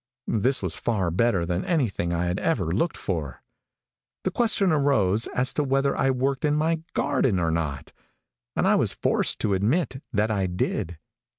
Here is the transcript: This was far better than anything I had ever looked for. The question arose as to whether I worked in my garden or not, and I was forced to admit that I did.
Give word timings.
This 0.25 0.63
was 0.63 0.75
far 0.75 1.11
better 1.11 1.45
than 1.45 1.63
anything 1.63 2.11
I 2.11 2.25
had 2.25 2.39
ever 2.39 2.63
looked 2.71 2.97
for. 2.97 3.43
The 4.23 4.31
question 4.31 4.71
arose 4.71 5.27
as 5.35 5.53
to 5.53 5.63
whether 5.63 5.95
I 5.95 6.09
worked 6.09 6.43
in 6.43 6.55
my 6.55 6.81
garden 6.95 7.37
or 7.39 7.51
not, 7.51 7.93
and 8.55 8.67
I 8.67 8.73
was 8.73 8.93
forced 8.93 9.37
to 9.41 9.53
admit 9.53 10.01
that 10.11 10.31
I 10.31 10.47
did. 10.47 10.97